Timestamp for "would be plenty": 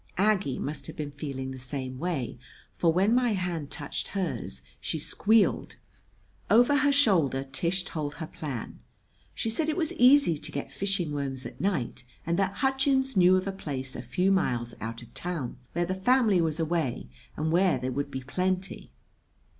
17.91-18.91